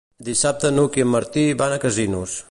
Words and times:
Dissabte 0.27 0.71
n'Hug 0.77 0.97
i 1.01 1.05
en 1.07 1.11
Martí 1.17 1.43
van 1.63 1.75
a 1.77 1.81
Casinos. 1.87 2.39